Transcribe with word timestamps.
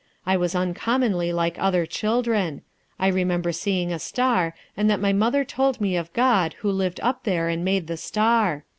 I 0.25 0.35
was 0.35 0.55
uncommonly 0.55 1.31
like 1.31 1.57
other 1.59 1.85
children.... 1.85 2.63
I 2.97 3.05
remember 3.07 3.51
seeing 3.51 3.93
a 3.93 3.99
star, 3.99 4.55
and 4.75 4.89
that 4.89 4.99
my 4.99 5.13
mother 5.13 5.43
told 5.45 5.79
me 5.79 5.95
of 5.95 6.11
God 6.13 6.53
who 6.61 6.71
lived 6.71 6.99
up 7.03 7.23
there 7.23 7.49
and 7.49 7.63
made 7.63 7.85
the 7.85 7.97
star. 7.97 8.63